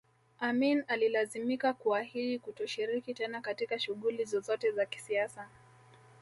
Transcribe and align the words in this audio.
Amin 0.39 0.83
alilazimika 0.87 1.73
kuahidi 1.73 2.39
kutoshiriki 2.39 3.13
tena 3.13 3.41
katika 3.41 3.79
shughuli 3.79 4.25
zozote 4.25 4.71
za 4.71 4.85
kisiasa 4.85 5.49